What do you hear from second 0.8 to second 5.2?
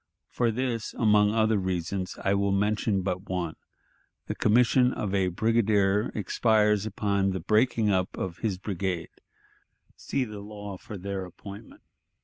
among other reasons, I will mention but one: the commission of